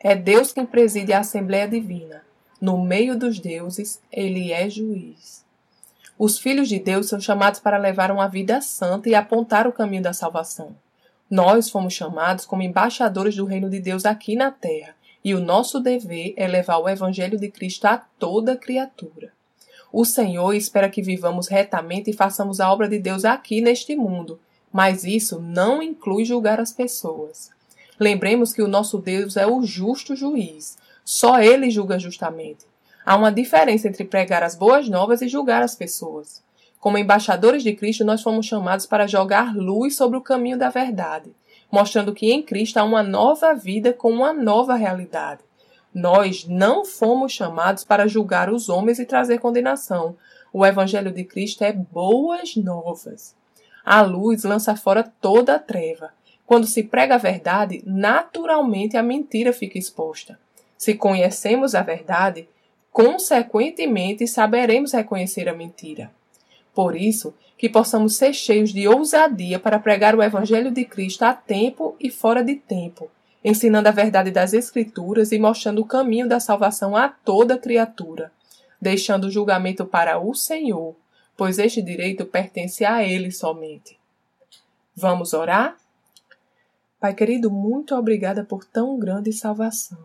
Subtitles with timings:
[0.00, 2.22] é Deus quem preside a Assembleia Divina.
[2.60, 5.44] No meio dos deuses, ele é juiz.
[6.18, 10.02] Os filhos de Deus são chamados para levar uma vida santa e apontar o caminho
[10.02, 10.74] da salvação.
[11.30, 15.80] Nós fomos chamados como embaixadores do reino de Deus aqui na terra, e o nosso
[15.80, 19.32] dever é levar o evangelho de Cristo a toda criatura.
[19.92, 24.38] O Senhor espera que vivamos retamente e façamos a obra de Deus aqui neste mundo,
[24.72, 27.50] mas isso não inclui julgar as pessoas.
[27.98, 30.76] Lembremos que o nosso Deus é o justo juiz.
[31.04, 32.66] Só ele julga justamente.
[33.04, 36.42] Há uma diferença entre pregar as boas novas e julgar as pessoas.
[36.80, 41.30] Como embaixadores de Cristo, nós fomos chamados para jogar luz sobre o caminho da verdade,
[41.70, 45.40] mostrando que em Cristo há uma nova vida com uma nova realidade.
[45.94, 50.16] Nós não fomos chamados para julgar os homens e trazer condenação.
[50.52, 53.34] O Evangelho de Cristo é boas novas.
[53.84, 56.15] A luz lança fora toda a treva.
[56.46, 60.38] Quando se prega a verdade, naturalmente a mentira fica exposta.
[60.78, 62.48] Se conhecemos a verdade,
[62.92, 66.10] consequentemente saberemos reconhecer a mentira.
[66.72, 71.32] Por isso, que possamos ser cheios de ousadia para pregar o Evangelho de Cristo a
[71.32, 73.10] tempo e fora de tempo,
[73.42, 78.30] ensinando a verdade das Escrituras e mostrando o caminho da salvação a toda criatura,
[78.80, 80.94] deixando o julgamento para o Senhor,
[81.36, 83.98] pois este direito pertence a Ele somente.
[84.94, 85.76] Vamos orar?
[86.98, 89.98] Pai querido, muito obrigada por tão grande salvação.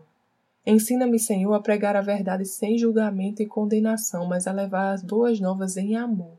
[0.64, 5.40] Ensina-me, Senhor, a pregar a verdade sem julgamento e condenação, mas a levar as boas
[5.40, 6.36] novas em amor,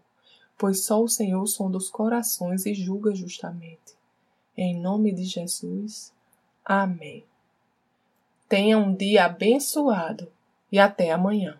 [0.58, 3.98] pois só o Senhor sonda os corações e julga justamente.
[4.56, 6.14] Em nome de Jesus.
[6.64, 7.26] Amém.
[8.48, 10.32] Tenha um dia abençoado
[10.72, 11.60] e até amanhã.